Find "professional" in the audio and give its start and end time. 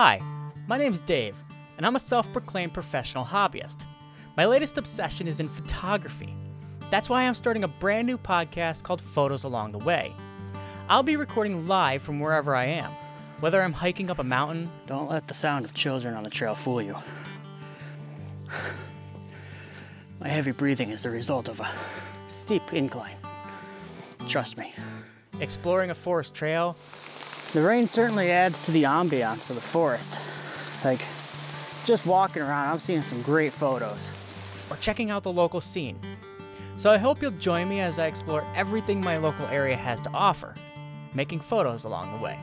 2.72-3.24